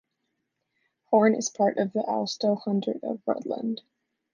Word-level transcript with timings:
Horn 1.11 1.35
is 1.35 1.51
part 1.51 1.77
of 1.77 1.93
the 1.93 1.99
Alstoe 1.99 2.59
hundred 2.63 3.01
of 3.03 3.21
Rutland. 3.27 3.83